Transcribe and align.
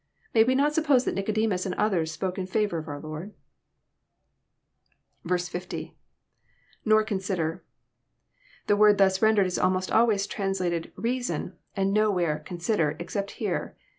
May 0.33 0.43
we 0.43 0.55
not 0.55 0.73
suppose 0.73 1.05
that 1.05 1.13
Nicodemus 1.13 1.67
and 1.67 1.75
others 1.75 2.11
spoke 2.11 2.39
in 2.39 2.47
&voar 2.47 2.79
of 2.79 2.87
our 2.87 2.99
Lord? 2.99 3.35
50.— 5.29 5.95
INor 6.87 7.05
conMer.'] 7.07 7.59
The 8.65 8.75
word 8.75 8.97
thus 8.97 9.21
rendered 9.21 9.45
is 9.45 9.59
almost 9.59 9.91
always 9.91 10.25
translated" 10.25 10.91
reason," 11.11 11.55
and 11.75 11.89
is 11.89 11.93
nowhere" 11.93 12.39
consider," 12.47 12.95
except 12.97 13.29
here. 13.37 13.77